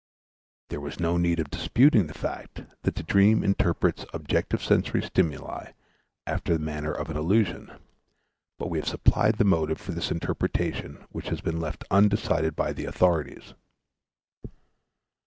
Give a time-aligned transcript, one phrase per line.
[0.69, 5.03] There was no need of disputing the fact that the dream interprets the objective sensory
[5.03, 5.73] stimuli
[6.25, 7.71] after the manner of an illusion;
[8.57, 12.73] but we have supplied the motive for this interpretation which has been left undecided by
[12.73, 13.53] the authorities.